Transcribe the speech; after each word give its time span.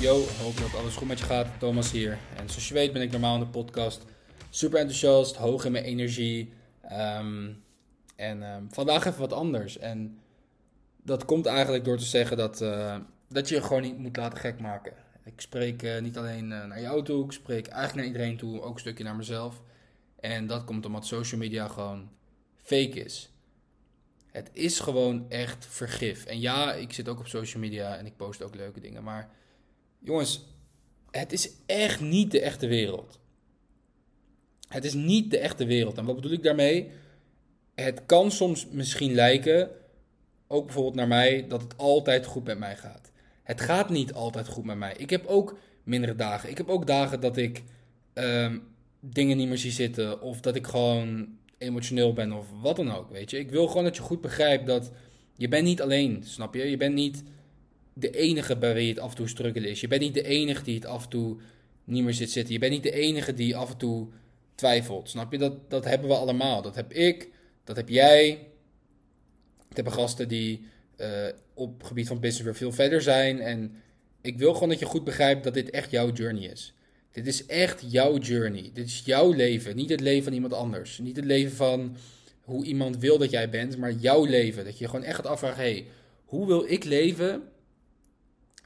Yo, 0.00 0.24
hoop 0.42 0.58
dat 0.58 0.74
alles 0.80 0.96
goed 0.96 1.08
met 1.08 1.18
je 1.18 1.24
gaat. 1.24 1.46
Thomas 1.58 1.90
hier. 1.90 2.18
En 2.36 2.48
zoals 2.48 2.68
je 2.68 2.74
weet 2.74 2.92
ben 2.92 3.02
ik 3.02 3.10
normaal 3.10 3.34
in 3.34 3.40
de 3.40 3.46
podcast 3.46 4.04
super 4.50 4.78
enthousiast, 4.78 5.36
hoog 5.36 5.64
in 5.64 5.72
mijn 5.72 5.84
energie. 5.84 6.52
Ehm, 6.82 7.52
en 8.16 8.42
ehm, 8.42 8.62
vandaag 8.68 9.04
even 9.04 9.20
wat 9.20 9.32
anders. 9.32 9.78
En 9.78 10.18
dat 11.02 11.24
komt 11.24 11.46
eigenlijk 11.46 11.84
door 11.84 11.98
te 11.98 12.04
zeggen 12.04 12.36
dat, 12.36 12.60
eh, 12.60 12.96
dat 13.28 13.48
je 13.48 13.54
je 13.54 13.62
gewoon 13.62 13.82
niet 13.82 13.98
moet 13.98 14.16
laten 14.16 14.38
gek 14.38 14.60
maken. 14.60 14.92
Ik 15.24 15.40
spreek 15.40 15.82
eh, 15.82 16.00
niet 16.00 16.18
alleen 16.18 16.52
eh, 16.52 16.64
naar 16.64 16.80
jou 16.80 17.04
toe, 17.04 17.24
ik 17.24 17.32
spreek 17.32 17.66
eigenlijk 17.66 17.94
naar 17.94 18.06
iedereen 18.06 18.36
toe, 18.36 18.62
ook 18.62 18.74
een 18.74 18.80
stukje 18.80 19.04
naar 19.04 19.16
mezelf. 19.16 19.62
En 20.20 20.46
dat 20.46 20.64
komt 20.64 20.86
omdat 20.86 21.06
social 21.06 21.40
media 21.40 21.68
gewoon 21.68 22.08
fake 22.62 23.04
is. 23.04 23.33
Het 24.34 24.50
is 24.52 24.80
gewoon 24.80 25.30
echt 25.30 25.66
vergif. 25.66 26.24
En 26.24 26.40
ja, 26.40 26.72
ik 26.72 26.92
zit 26.92 27.08
ook 27.08 27.18
op 27.18 27.26
social 27.26 27.62
media 27.62 27.96
en 27.96 28.06
ik 28.06 28.16
post 28.16 28.42
ook 28.42 28.54
leuke 28.54 28.80
dingen. 28.80 29.02
Maar 29.04 29.30
jongens, 29.98 30.44
het 31.10 31.32
is 31.32 31.50
echt 31.66 32.00
niet 32.00 32.30
de 32.30 32.40
echte 32.40 32.66
wereld. 32.66 33.18
Het 34.68 34.84
is 34.84 34.94
niet 34.94 35.30
de 35.30 35.38
echte 35.38 35.66
wereld. 35.66 35.98
En 35.98 36.04
wat 36.04 36.14
bedoel 36.14 36.32
ik 36.32 36.42
daarmee? 36.42 36.90
Het 37.74 38.06
kan 38.06 38.30
soms 38.30 38.66
misschien 38.66 39.14
lijken, 39.14 39.70
ook 40.46 40.64
bijvoorbeeld 40.64 40.94
naar 40.94 41.08
mij, 41.08 41.46
dat 41.48 41.62
het 41.62 41.78
altijd 41.78 42.26
goed 42.26 42.44
met 42.44 42.58
mij 42.58 42.76
gaat. 42.76 43.12
Het 43.42 43.60
gaat 43.60 43.90
niet 43.90 44.12
altijd 44.12 44.48
goed 44.48 44.64
met 44.64 44.76
mij. 44.76 44.94
Ik 44.96 45.10
heb 45.10 45.26
ook 45.26 45.58
mindere 45.82 46.14
dagen. 46.14 46.50
Ik 46.50 46.58
heb 46.58 46.68
ook 46.68 46.86
dagen 46.86 47.20
dat 47.20 47.36
ik 47.36 47.62
ehm, 48.12 48.58
dingen 49.00 49.36
niet 49.36 49.48
meer 49.48 49.58
zie 49.58 49.70
zitten. 49.70 50.20
Of 50.20 50.40
dat 50.40 50.56
ik 50.56 50.66
gewoon 50.66 51.38
emotioneel 51.64 52.12
ben 52.12 52.32
of 52.32 52.46
wat 52.62 52.76
dan 52.76 52.94
ook, 52.94 53.10
weet 53.10 53.30
je. 53.30 53.38
Ik 53.38 53.50
wil 53.50 53.66
gewoon 53.66 53.84
dat 53.84 53.96
je 53.96 54.02
goed 54.02 54.20
begrijpt 54.20 54.66
dat 54.66 54.92
je 55.36 55.48
bent 55.48 55.64
niet 55.64 55.82
alleen, 55.82 56.22
snap 56.24 56.54
je? 56.54 56.70
Je 56.70 56.76
bent 56.76 56.94
niet 56.94 57.22
de 57.92 58.10
enige 58.10 58.56
bij 58.56 58.74
wie 58.74 58.88
het 58.88 58.98
af 58.98 59.10
en 59.10 59.16
toe 59.16 59.28
struggelen 59.28 59.70
is. 59.70 59.80
Je 59.80 59.88
bent 59.88 60.00
niet 60.00 60.14
de 60.14 60.24
enige 60.24 60.64
die 60.64 60.74
het 60.74 60.86
af 60.86 61.02
en 61.02 61.08
toe 61.08 61.36
niet 61.84 62.04
meer 62.04 62.14
zit 62.14 62.30
zitten. 62.30 62.52
Je 62.52 62.58
bent 62.58 62.72
niet 62.72 62.82
de 62.82 62.92
enige 62.92 63.34
die 63.34 63.56
af 63.56 63.70
en 63.70 63.76
toe 63.76 64.08
twijfelt, 64.54 65.08
snap 65.08 65.32
je? 65.32 65.38
Dat, 65.38 65.70
dat 65.70 65.84
hebben 65.84 66.08
we 66.08 66.14
allemaal. 66.14 66.62
Dat 66.62 66.74
heb 66.74 66.92
ik, 66.92 67.28
dat 67.64 67.76
heb 67.76 67.88
jij. 67.88 68.28
Ik 69.70 69.76
heb 69.76 69.88
gasten 69.88 70.28
die 70.28 70.66
uh, 70.96 71.08
op 71.54 71.82
gebied 71.82 72.06
van 72.06 72.20
business 72.20 72.44
weer 72.44 72.54
veel 72.54 72.72
verder 72.72 73.02
zijn. 73.02 73.40
En 73.40 73.74
ik 74.20 74.38
wil 74.38 74.54
gewoon 74.54 74.68
dat 74.68 74.78
je 74.78 74.84
goed 74.84 75.04
begrijpt 75.04 75.44
dat 75.44 75.54
dit 75.54 75.70
echt 75.70 75.90
jouw 75.90 76.12
journey 76.12 76.42
is. 76.42 76.74
Dit 77.14 77.26
is 77.26 77.46
echt 77.46 77.82
jouw 77.86 78.18
journey. 78.18 78.70
Dit 78.72 78.86
is 78.86 79.02
jouw 79.04 79.32
leven, 79.32 79.76
niet 79.76 79.90
het 79.90 80.00
leven 80.00 80.24
van 80.24 80.32
iemand 80.32 80.52
anders. 80.52 80.98
Niet 80.98 81.16
het 81.16 81.24
leven 81.24 81.56
van 81.56 81.96
hoe 82.40 82.64
iemand 82.64 82.98
wil 82.98 83.18
dat 83.18 83.30
jij 83.30 83.50
bent, 83.50 83.76
maar 83.76 83.92
jouw 83.92 84.24
leven. 84.24 84.64
Dat 84.64 84.78
je 84.78 84.86
gewoon 84.86 85.04
echt 85.04 85.16
gaat 85.16 85.26
afvragen: 85.26 85.62
hey, 85.62 85.86
hoe 86.24 86.46
wil 86.46 86.64
ik 86.66 86.84
leven? 86.84 87.42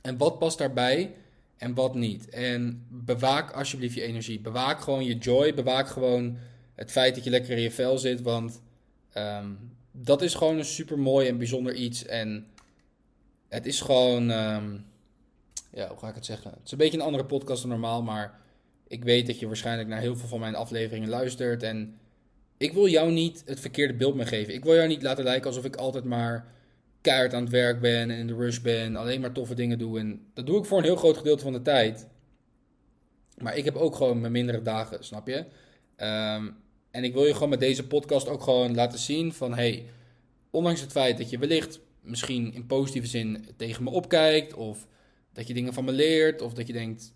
En 0.02 0.16
wat 0.16 0.38
past 0.38 0.58
daarbij 0.58 1.14
en 1.56 1.74
wat 1.74 1.94
niet? 1.94 2.28
En 2.28 2.86
bewaak 2.88 3.50
alsjeblieft 3.50 3.94
je 3.94 4.02
energie. 4.02 4.40
Bewaak 4.40 4.80
gewoon 4.80 5.04
je 5.04 5.18
joy. 5.18 5.54
Bewaak 5.54 5.88
gewoon 5.88 6.38
het 6.74 6.90
feit 6.90 7.14
dat 7.14 7.24
je 7.24 7.30
lekker 7.30 7.56
in 7.56 7.62
je 7.62 7.70
vel 7.70 7.98
zit. 7.98 8.22
Want 8.22 8.60
ehm, 9.12 9.50
dat 9.92 10.22
is 10.22 10.34
gewoon 10.34 10.58
een 10.58 10.64
super 10.64 10.98
mooi 10.98 11.28
en 11.28 11.38
bijzonder 11.38 11.74
iets. 11.74 12.04
En 12.04 12.46
het 13.48 13.66
is 13.66 13.80
gewoon. 13.80 14.30
Ehm, 14.30 14.76
ja, 15.70 15.88
hoe 15.88 15.98
ga 15.98 16.08
ik 16.08 16.14
het 16.14 16.24
zeggen? 16.26 16.50
Het 16.50 16.60
is 16.64 16.72
een 16.72 16.78
beetje 16.78 16.98
een 16.98 17.04
andere 17.04 17.24
podcast 17.24 17.60
dan 17.60 17.70
normaal, 17.70 18.02
maar 18.02 18.40
ik 18.88 19.04
weet 19.04 19.26
dat 19.26 19.38
je 19.38 19.46
waarschijnlijk 19.46 19.88
naar 19.88 20.00
heel 20.00 20.16
veel 20.16 20.28
van 20.28 20.40
mijn 20.40 20.54
afleveringen 20.54 21.08
luistert. 21.08 21.62
En 21.62 21.98
ik 22.56 22.72
wil 22.72 22.88
jou 22.88 23.12
niet 23.12 23.42
het 23.46 23.60
verkeerde 23.60 23.94
beeld 23.94 24.14
meegeven. 24.14 24.54
Ik 24.54 24.64
wil 24.64 24.74
jou 24.74 24.88
niet 24.88 25.02
laten 25.02 25.24
lijken 25.24 25.46
alsof 25.46 25.64
ik 25.64 25.76
altijd 25.76 26.04
maar 26.04 26.52
keihard 27.00 27.34
aan 27.34 27.42
het 27.42 27.52
werk 27.52 27.80
ben 27.80 28.10
en 28.10 28.18
in 28.18 28.26
de 28.26 28.34
rush 28.34 28.58
ben, 28.58 28.96
alleen 28.96 29.20
maar 29.20 29.32
toffe 29.32 29.54
dingen 29.54 29.78
doe. 29.78 29.98
En 29.98 30.26
dat 30.34 30.46
doe 30.46 30.58
ik 30.58 30.64
voor 30.64 30.78
een 30.78 30.84
heel 30.84 30.96
groot 30.96 31.16
gedeelte 31.16 31.42
van 31.42 31.52
de 31.52 31.62
tijd. 31.62 32.06
Maar 33.38 33.56
ik 33.56 33.64
heb 33.64 33.76
ook 33.76 33.96
gewoon 33.96 34.20
mijn 34.20 34.32
mindere 34.32 34.62
dagen, 34.62 35.04
snap 35.04 35.26
je? 35.26 35.44
Ehm, 35.96 36.50
en 36.90 37.04
ik 37.04 37.12
wil 37.12 37.24
je 37.24 37.32
gewoon 37.32 37.48
met 37.48 37.60
deze 37.60 37.86
podcast 37.86 38.28
ook 38.28 38.42
gewoon 38.42 38.74
laten 38.74 38.98
zien 38.98 39.32
van... 39.32 39.54
hey, 39.54 39.86
ondanks 40.50 40.80
het 40.80 40.92
feit 40.92 41.18
dat 41.18 41.30
je 41.30 41.38
wellicht 41.38 41.80
misschien 42.00 42.54
in 42.54 42.66
positieve 42.66 43.06
zin 43.06 43.48
tegen 43.56 43.84
me 43.84 43.90
opkijkt... 43.90 44.54
of 44.54 44.86
dat 45.38 45.46
je 45.46 45.54
dingen 45.54 45.74
van 45.74 45.84
me 45.84 45.92
leert, 45.92 46.42
of 46.42 46.54
dat 46.54 46.66
je 46.66 46.72
denkt 46.72 47.12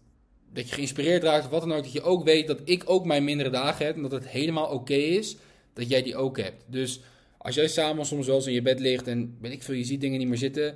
dat 0.53 0.69
je 0.69 0.75
geïnspireerd 0.75 1.23
raakt 1.23 1.45
of 1.45 1.51
wat 1.51 1.61
dan 1.61 1.73
ook... 1.73 1.83
dat 1.83 1.93
je 1.93 2.03
ook 2.03 2.25
weet 2.25 2.47
dat 2.47 2.61
ik 2.65 2.83
ook 2.87 3.05
mijn 3.05 3.25
mindere 3.25 3.51
dagen 3.51 3.87
heb 3.87 3.97
en 3.97 4.03
dat 4.03 4.13
het 4.13 4.29
helemaal 4.29 4.67
oké 4.67 4.95
is 4.95 5.37
dat 5.73 5.89
jij 5.89 6.03
die 6.03 6.17
ook 6.17 6.39
hebt. 6.39 6.65
Dus 6.67 7.01
als 7.39 7.55
jij 7.55 7.69
samen 7.69 8.07
soms 8.07 8.27
wel 8.27 8.37
eens 8.37 8.47
in 8.47 8.53
je 8.53 8.63
bed 8.63 8.81
ligt 8.81 9.07
en 9.07 9.37
weet 9.41 9.53
ik 9.53 9.63
veel, 9.63 9.75
je 9.75 9.85
ziet 9.85 10.01
dingen 10.01 10.19
niet 10.19 10.29
meer 10.29 10.39
zitten... 10.39 10.75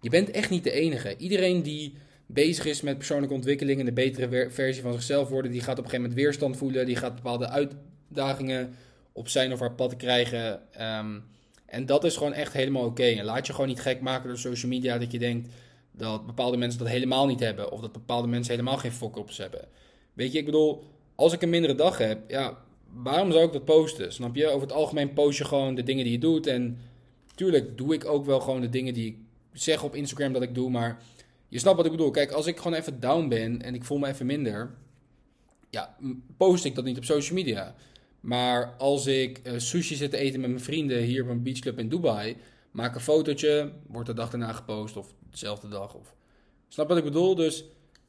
je 0.00 0.10
bent 0.10 0.30
echt 0.30 0.50
niet 0.50 0.64
de 0.64 0.70
enige. 0.70 1.16
Iedereen 1.16 1.62
die 1.62 1.94
bezig 2.26 2.64
is 2.64 2.80
met 2.80 2.96
persoonlijke 2.96 3.34
ontwikkeling 3.34 3.78
en 3.78 3.84
de 3.84 3.92
betere 3.92 4.50
versie 4.50 4.82
van 4.82 4.92
zichzelf 4.92 5.28
worden, 5.28 5.50
die 5.50 5.60
gaat 5.60 5.78
op 5.78 5.84
een 5.84 5.90
gegeven 5.90 6.02
moment 6.02 6.20
weerstand 6.20 6.56
voelen, 6.56 6.86
die 6.86 6.96
gaat 6.96 7.14
bepaalde 7.14 7.48
uitdagingen 7.48 8.74
op 9.12 9.28
zijn 9.28 9.52
of 9.52 9.60
haar 9.60 9.74
pad 9.74 9.96
krijgen. 9.96 10.60
Ehm, 10.72 11.18
en 11.66 11.86
dat 11.86 12.04
is 12.04 12.16
gewoon 12.16 12.32
echt 12.32 12.52
helemaal 12.52 12.84
oké. 12.84 13.04
En 13.04 13.24
laat 13.24 13.46
je 13.46 13.52
gewoon 13.52 13.68
niet 13.68 13.80
gek 13.80 14.00
maken 14.00 14.28
door 14.28 14.38
social 14.38 14.70
media 14.70 14.98
dat 14.98 15.12
je 15.12 15.18
denkt 15.18 15.48
dat 15.92 16.26
bepaalde 16.26 16.56
mensen 16.56 16.78
dat 16.78 16.88
helemaal 16.88 17.26
niet 17.26 17.40
hebben. 17.40 17.72
Of 17.72 17.80
dat 17.80 17.92
bepaalde 17.92 18.28
mensen 18.28 18.52
helemaal 18.54 18.76
geen 18.76 18.92
fok 18.92 19.16
op 19.16 19.30
ze 19.30 19.42
hebben. 19.42 19.68
Weet 20.12 20.32
je, 20.32 20.38
ik 20.38 20.44
bedoel, 20.44 20.84
als 21.14 21.32
ik 21.32 21.42
een 21.42 21.50
mindere 21.50 21.74
dag 21.74 21.98
heb, 21.98 22.30
ja, 22.30 22.58
waarom 22.92 23.32
zou 23.32 23.44
ik 23.44 23.52
dat 23.52 23.64
posten? 23.64 24.12
Snap 24.12 24.34
je? 24.34 24.46
Over 24.48 24.60
het 24.60 24.76
algemeen 24.76 25.12
post 25.12 25.38
je 25.38 25.44
gewoon 25.44 25.74
de 25.74 25.82
dingen 25.82 26.04
die 26.04 26.12
je 26.12 26.18
doet. 26.18 26.46
En 26.46 26.78
tuurlijk 27.34 27.78
doe 27.78 27.94
ik 27.94 28.04
ook 28.04 28.24
wel 28.24 28.40
gewoon 28.40 28.60
de 28.60 28.68
dingen 28.68 28.94
die 28.94 29.06
ik 29.06 29.16
zeg 29.52 29.82
op 29.82 29.94
Instagram 29.94 30.32
dat 30.32 30.42
ik 30.42 30.54
doe. 30.54 30.70
Maar 30.70 31.02
je 31.48 31.58
snapt 31.58 31.76
wat 31.76 31.86
ik 31.86 31.92
bedoel. 31.92 32.10
Kijk, 32.10 32.30
als 32.30 32.46
ik 32.46 32.56
gewoon 32.56 32.78
even 32.78 33.00
down 33.00 33.28
ben 33.28 33.62
en 33.62 33.74
ik 33.74 33.84
voel 33.84 33.98
me 33.98 34.08
even 34.08 34.26
minder, 34.26 34.74
ja, 35.70 35.96
post 36.36 36.64
ik 36.64 36.74
dat 36.74 36.84
niet 36.84 36.96
op 36.96 37.04
social 37.04 37.34
media. 37.34 37.74
Maar 38.20 38.74
als 38.78 39.06
ik 39.06 39.40
uh, 39.44 39.52
sushi 39.56 39.94
zit 39.94 40.10
te 40.10 40.16
eten 40.16 40.40
met 40.40 40.50
mijn 40.50 40.62
vrienden 40.62 41.02
hier 41.02 41.22
op 41.22 41.28
een 41.28 41.42
beachclub 41.42 41.78
in 41.78 41.88
Dubai, 41.88 42.36
maak 42.72 42.94
een 42.94 43.00
fotootje, 43.00 43.72
wordt 43.86 44.08
de 44.08 44.14
dag 44.14 44.30
daarna 44.30 44.52
gepost 44.52 44.96
of 44.96 45.14
dezelfde 45.30 45.68
dag. 45.68 45.94
Of... 45.94 46.14
Snap 46.68 46.88
wat 46.88 46.96
ik 46.98 47.04
bedoel? 47.04 47.34
Dus 47.34 47.64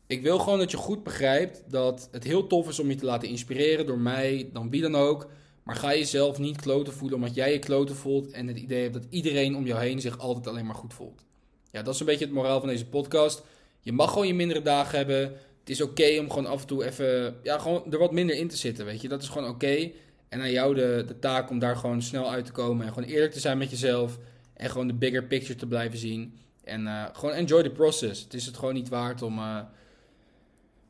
ik 0.07 0.22
wil 0.22 0.40
gewoon 0.40 0.59
dat 0.59 0.72
je 0.72 0.78
goed 0.78 1.03
begrijpt 1.03 1.63
dat 1.68 2.07
het 2.12 2.24
heel 2.24 2.47
tof 2.47 2.68
is 2.68 2.79
om 2.79 2.90
je 2.90 2.96
te 2.96 3.06
laten 3.06 3.29
inspireren 3.29 3.85
door 3.85 4.00
mij, 4.00 4.50
dan 4.53 4.69
wie 4.69 4.81
dan 4.81 4.96
ook. 4.96 5.28
Maar 5.63 5.75
ga 5.75 5.94
jezelf 5.94 6.38
niet 6.38 6.62
kloten 6.62 6.94
voelen 6.94 7.18
omdat 7.18 7.35
jij 7.35 7.52
je 7.52 7.59
kloten 7.59 7.96
voelt 7.96 8.31
en 8.31 8.47
het 8.47 8.57
idee 8.57 8.81
hebt 8.81 8.94
dat 8.94 9.06
iedereen 9.09 9.56
om 9.56 9.66
jou 9.66 9.81
heen 9.81 10.02
zich 10.02 10.18
altijd 10.18 10.47
alleen 10.47 10.66
maar 10.66 10.75
goed 10.75 10.94
voelt. 10.94 11.23
Ja, 11.72 11.81
dat 11.81 11.94
is 11.94 12.00
een 12.00 12.06
beetje 12.06 12.25
het 12.25 12.34
moraal 12.34 12.59
van 12.59 12.69
deze 12.69 12.85
podcast. 12.85 13.44
Je 13.79 13.91
mag 13.91 14.12
gewoon 14.12 14.28
je 14.28 14.34
mindere 14.34 14.62
dagen 14.62 14.97
hebben. 14.97 15.22
Het 15.59 15.69
is 15.69 15.81
oké 15.81 16.19
om 16.19 16.29
gewoon 16.29 16.46
af 16.46 16.62
en 16.62 16.68
toe 16.68 16.85
even, 16.85 17.35
ja, 17.44 17.57
gewoon 17.57 17.91
er 17.91 17.97
wat 17.97 18.12
minder 18.12 18.35
in 18.35 18.47
te 18.47 18.57
zitten, 18.57 18.85
weet 18.85 19.02
je. 19.02 19.07
Dat 19.07 19.22
is 19.22 19.29
gewoon 19.29 19.50
oké. 19.50 19.91
En 20.29 20.41
aan 20.41 20.52
jou 20.52 20.75
de, 20.75 21.03
de 21.07 21.19
taak 21.19 21.50
om 21.50 21.59
daar 21.59 21.75
gewoon 21.75 22.02
snel 22.02 22.31
uit 22.31 22.46
te 22.46 22.52
komen 22.52 22.85
en 22.85 22.94
gewoon 22.94 23.09
eerlijk 23.09 23.31
te 23.31 23.40
zijn 23.40 23.57
met 23.57 23.69
jezelf. 23.69 24.18
En 24.63 24.69
gewoon 24.69 24.88
de 24.88 24.94
bigger 24.94 25.24
picture 25.24 25.56
te 25.56 25.68
blijven 25.68 25.97
zien. 25.97 26.38
En 26.63 26.81
uh, 26.81 27.06
gewoon 27.13 27.35
enjoy 27.35 27.63
the 27.63 27.69
process. 27.69 28.24
Het 28.24 28.34
is 28.34 28.46
het 28.46 28.57
gewoon 28.57 28.74
niet 28.74 28.90
waard 28.90 29.22
om... 29.22 29.38
Uh, 29.38 29.59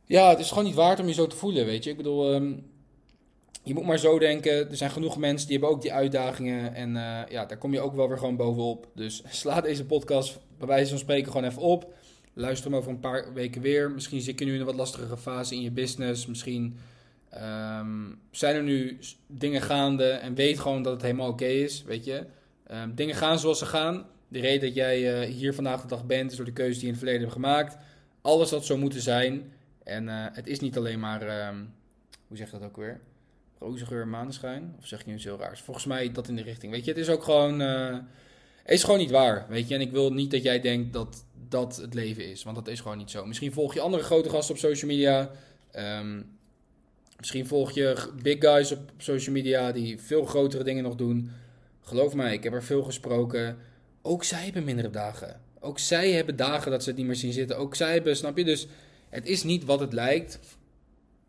ja, 0.06 0.30
het 0.30 0.40
is 0.40 0.50
gewoon 0.50 0.64
niet 0.64 0.76
waard 0.76 1.00
om 1.00 1.08
je 1.08 1.14
zo 1.14 1.28
te 1.28 1.36
voelen, 1.36 1.66
weet 1.66 1.84
je. 1.84 1.90
Ik 1.90 1.98
bedoel, 1.98 2.34
um, 2.34 2.66
je 3.64 3.74
moet 3.74 3.86
maar 3.86 3.98
zo 3.98 4.20
denken. 4.20 4.70
Er 4.70 4.78
zijn 4.78 4.92
genoeg 4.92 5.18
mensen 5.18 5.48
die 5.48 5.58
hebben 5.58 5.76
ook 5.76 5.82
die 5.82 5.94
uitdagingen. 5.94 6.74
En 6.74 6.96
uh, 6.96 7.20
ja, 7.30 7.46
daar 7.46 7.58
kom 7.58 7.74
je 7.74 7.80
ook 7.80 7.96
wel 7.96 8.08
weer 8.08 8.18
gewoon 8.18 8.36
bovenop. 8.36 8.88
Dus 8.96 9.24
sla 9.42 9.62
deze 9.62 9.86
podcast 9.86 10.40
bij 10.58 10.68
wijze 10.68 10.90
van 10.90 11.00
spreken 11.00 11.32
gewoon 11.32 11.50
even 11.50 11.62
op. 11.62 11.94
Luister 12.34 12.70
hem 12.70 12.80
over 12.80 12.92
een 12.92 13.00
paar 13.00 13.34
weken 13.34 13.62
weer. 13.62 13.92
Misschien 13.92 14.22
zit 14.22 14.40
je 14.40 14.46
nu 14.46 14.54
in 14.54 14.60
een 14.60 14.66
wat 14.66 14.76
lastigere 14.76 15.18
fase 15.18 15.56
in 15.56 15.62
je 15.62 15.72
business. 15.72 16.26
Misschien 16.26 16.78
um, 17.34 18.20
zijn 18.32 18.56
er 18.56 18.64
nu 18.64 19.00
dingen 19.28 19.62
gaande 19.62 20.10
en 20.10 20.36
weet 20.36 20.60
gewoon 20.60 20.84
dat 20.84 20.94
het 20.94 21.02
helemaal 21.02 21.30
oké 21.30 21.46
is, 21.46 21.84
weet 21.84 22.06
je. 22.06 22.26
Um, 22.74 22.96
dingen 22.96 23.16
gaan 23.16 23.40
zoals 23.40 23.60
ze 23.60 23.66
gaan. 23.66 24.06
De 24.28 24.40
reden 24.40 24.62
dat 24.62 24.76
jij 24.76 25.22
uh, 25.22 25.36
hier 25.36 25.54
vandaag 25.54 25.82
de 25.82 25.88
dag 25.88 26.06
bent 26.06 26.32
is 26.32 26.38
door 26.38 26.46
de 26.46 26.54
keuze 26.54 26.74
die 26.74 26.80
je 26.80 26.86
in 26.86 26.92
het 26.92 26.98
verleden 26.98 27.22
hebt 27.22 27.34
gemaakt. 27.34 27.78
Alles 28.22 28.52
had 28.52 28.66
zo 28.66 28.78
moeten 28.78 29.02
zijn. 29.02 29.52
En 29.84 30.08
uh, 30.08 30.26
het 30.32 30.48
is 30.48 30.60
niet 30.60 30.78
alleen 30.78 31.00
maar, 31.00 31.48
um, 31.48 31.74
hoe 32.28 32.38
zeg 32.38 32.52
je 32.52 32.58
dat 32.58 32.68
ook 32.68 32.78
weer? 32.78 33.00
Roze 33.60 33.86
geur, 33.86 34.08
maneschijn? 34.08 34.76
Of 34.80 34.88
zeg 34.88 35.00
je 35.00 35.08
nu 35.08 35.14
iets 35.14 35.24
heel 35.24 35.40
raars? 35.40 35.62
Volgens 35.62 35.86
mij 35.86 36.12
dat 36.12 36.28
in 36.28 36.36
de 36.36 36.42
richting. 36.42 36.72
Weet 36.72 36.86
je, 36.86 36.92
het 36.92 37.00
is 37.00 37.10
ook 37.10 37.24
gewoon... 37.24 37.62
Uh, 37.62 37.98
is 38.66 38.84
gewoon 38.84 39.00
niet 39.00 39.12
waar, 39.12 39.46
weet 39.50 39.68
je. 39.68 39.76
En 39.76 39.82
ik 39.82 39.92
wil 39.92 40.14
niet 40.14 40.32
dat 40.32 40.44
jij 40.44 40.60
denkt 40.60 40.94
dat 40.94 41.26
dat 41.50 41.76
het 41.76 41.94
leven 41.94 42.26
is. 42.26 42.44
Want 42.44 42.56
dat 42.56 42.68
is 42.68 42.80
gewoon 42.80 42.98
niet 42.98 43.12
zo. 43.12 43.26
Misschien 43.26 43.52
volg 43.52 43.74
je 43.74 43.82
andere 43.82 44.04
grote 44.04 44.30
gasten 44.30 44.56
op 44.56 44.62
social 44.62 44.92
media. 44.92 45.30
Um, 46.00 46.38
misschien 47.18 47.48
volg 47.48 47.72
je 47.72 48.10
big 48.22 48.40
guys 48.40 48.72
op 48.72 48.92
social 48.98 49.36
media 49.36 49.72
die 49.72 50.02
veel 50.02 50.26
grotere 50.26 50.64
dingen 50.64 50.84
nog 50.84 50.96
doen. 50.96 51.32
Geloof 51.84 52.14
mij, 52.14 52.34
ik 52.34 52.44
heb 52.44 52.54
er 52.54 52.64
veel 52.64 52.84
gesproken. 52.84 53.58
Ook 54.02 54.24
zij 54.24 54.44
hebben 54.44 54.64
mindere 54.64 54.90
dagen. 54.90 55.42
Ook 55.60 55.80
zij 55.80 56.12
hebben 56.12 56.36
dagen 56.36 56.72
dat 56.72 56.84
ze 56.84 56.90
het 56.90 56.98
niet 56.98 57.08
meer 57.08 57.16
zien 57.16 57.34
zitten. 57.34 57.58
Ook 57.58 57.76
zij 57.76 57.94
hebben, 57.94 58.16
snap 58.16 58.38
je? 58.38 58.44
Dus 58.44 58.68
het 59.10 59.26
is 59.26 59.44
niet 59.44 59.66
wat 59.66 59.80
het 59.80 59.94
lijkt. 59.94 60.40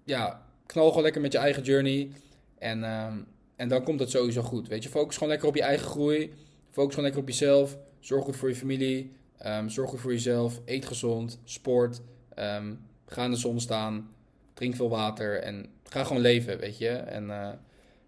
Ja, 0.05 0.47
knal 0.67 0.89
gewoon 0.89 1.03
lekker 1.03 1.21
met 1.21 1.33
je 1.33 1.39
eigen 1.39 1.63
journey. 1.63 2.11
En, 2.59 2.85
um, 2.85 3.27
en 3.57 3.69
dan 3.69 3.83
komt 3.83 4.01
het 4.01 4.11
sowieso 4.11 4.43
goed. 4.43 4.69
Weet 4.69 4.83
je, 4.83 4.89
focus 4.89 5.15
gewoon 5.15 5.29
lekker 5.29 5.49
op 5.49 5.55
je 5.55 5.63
eigen 5.63 5.87
groei. 5.87 6.33
focus 6.71 6.95
gewoon 6.95 7.05
lekker 7.05 7.21
op 7.21 7.29
jezelf. 7.29 7.77
Zorg 8.01 8.25
goed 8.25 8.37
voor 8.37 8.49
je 8.49 8.55
familie. 8.55 9.13
Ehm, 9.39 9.69
zorg 9.69 9.91
goed 9.91 10.01
voor 10.01 10.13
jezelf. 10.13 10.61
Eet 10.65 10.87
gezond. 10.87 11.41
Sport. 11.45 12.01
Ehm, 12.35 12.75
ga 13.07 13.25
in 13.25 13.31
de 13.31 13.37
zon 13.37 13.61
staan. 13.61 14.11
Drink 14.55 14.77
veel 14.77 14.89
water. 14.89 15.41
En 15.41 15.67
ga 15.85 16.05
gewoon 16.05 16.23
leven, 16.23 16.59
weet 16.59 16.79
je. 16.79 16.89
En 16.89 17.25
uh, 17.25 17.49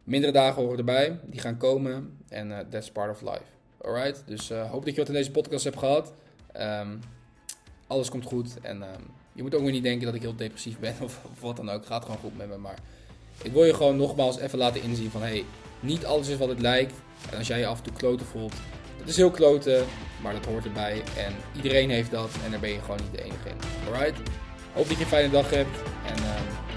mindere 0.07 0.33
dagen 0.33 0.63
horen 0.63 0.79
erbij. 0.79 1.19
Die 1.25 1.41
gaan 1.41 1.57
komen. 1.57 2.19
En 2.29 2.51
uh, 2.51 2.59
that's 2.71 2.91
part 2.91 3.11
of 3.11 3.21
life. 3.21 3.45
Alright? 3.81 4.23
Dus 4.27 4.51
uh, 4.51 4.71
hoop 4.71 4.85
dat 4.85 4.95
je 4.95 5.01
wat 5.01 5.09
in 5.09 5.15
deze 5.15 5.31
podcast 5.31 5.65
hebt 5.65 5.79
gehad. 5.79 6.13
Um, 6.61 7.01
alles 7.87 8.11
komt 8.11 8.25
goed. 8.25 8.61
En 8.61 8.85
je 9.33 9.43
moet 9.43 9.55
ook 9.55 9.63
weer 9.63 9.73
niet 9.73 9.83
denken 9.83 10.07
dat 10.07 10.15
ik 10.15 10.23
heel 10.23 10.37
depressief 10.37 10.79
ben 10.79 10.95
of, 11.03 11.21
wat 11.41 11.57
dan 11.57 11.71
ook. 11.71 11.87
Gaat 11.87 12.03
gewoon 12.05 12.21
goed 12.21 12.37
met 12.37 12.49
me. 12.49 12.57
Maar 12.57 12.79
ik 13.43 13.53
wil 13.53 13.65
je 13.65 13.75
gewoon 13.75 13.97
nogmaals 13.97 14.39
even 14.39 14.59
laten 14.59 14.83
inzien 14.83 15.11
van... 15.11 15.23
Hey, 15.23 15.45
niet 15.81 16.05
alles 16.05 16.29
is 16.29 16.37
wat 16.37 16.49
het 16.49 16.61
lijkt. 16.61 16.95
En 17.31 17.39
als 17.39 17.47
jij 17.47 17.59
je 17.59 17.67
af 17.67 17.79
en 17.79 17.85
toe 17.85 17.93
kloten 17.93 18.27
voelt, 18.27 18.55
dat 18.99 19.09
is 19.09 19.17
heel 19.17 19.31
kloten, 19.31 19.85
maar 20.23 20.33
dat 20.33 20.45
hoort 20.45 20.65
erbij. 20.65 21.03
En 21.17 21.35
iedereen 21.57 21.91
heeft 21.91 22.11
dat 22.11 22.31
en 22.45 22.51
daar 22.51 22.61
ben 22.61 22.71
je 22.71 22.81
gewoon 22.81 23.01
niet 23.03 23.13
de 23.13 23.23
enige 23.23 23.49
in. 23.49 23.57
Alright? 23.87 24.19
Hoop 24.73 24.89
dat 24.89 24.97
je 24.97 25.03
een 25.03 25.11
fijne 25.11 25.31
dag 25.31 25.51
hebt 25.51 25.77
en 26.07 26.23
uh, 26.23 26.35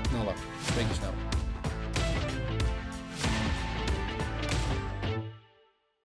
knallen. 0.10 0.34
Spreek 0.66 0.88
je 0.88 0.94
snel. 0.94 1.29